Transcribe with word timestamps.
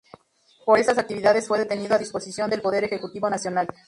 Por 0.65 0.79
esas 0.79 0.97
actividades 0.97 1.47
fue 1.47 1.59
detenido 1.59 1.93
a 1.93 1.99
disposición 1.99 2.49
del 2.49 2.63
Poder 2.63 2.85
Ejecutivo 2.85 3.29
Nacional. 3.29 3.67